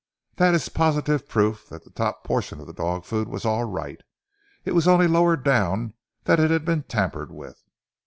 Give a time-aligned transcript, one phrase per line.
[0.37, 4.01] That is positive proof that the top portion of the dog food was all right,
[4.65, 5.93] it was only lower down
[6.23, 7.61] that it had been tampered with."